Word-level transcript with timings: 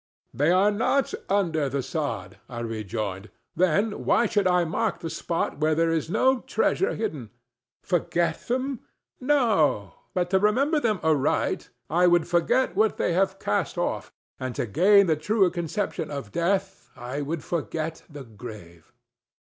"They 0.33 0.49
are 0.49 0.71
not 0.71 1.13
under 1.29 1.69
the 1.69 1.83
sod," 1.83 2.39
I 2.49 2.61
rejoined; 2.61 3.29
"then 3.55 4.03
why 4.03 4.25
should 4.25 4.47
I 4.47 4.63
mark 4.65 4.97
the 4.97 5.11
spot 5.11 5.59
where 5.59 5.75
there 5.75 5.91
is 5.91 6.09
no 6.09 6.39
treasure 6.39 6.95
hidden? 6.95 7.29
Forget 7.83 8.39
them? 8.47 8.79
No; 9.19 9.93
but, 10.15 10.31
to 10.31 10.39
remember 10.39 10.79
them 10.79 11.01
aright, 11.03 11.69
I 11.87 12.07
would 12.07 12.27
forget 12.27 12.75
what 12.75 12.97
they 12.97 13.13
have 13.13 13.37
cast 13.37 13.77
off. 13.77 14.11
And 14.39 14.55
to 14.55 14.65
gain 14.65 15.05
the 15.05 15.15
truer 15.15 15.51
conception 15.51 16.09
of 16.09 16.31
death 16.31 16.89
I 16.95 17.21
would 17.21 17.43
forget 17.43 18.01
the 18.09 18.23
grave." 18.23 18.91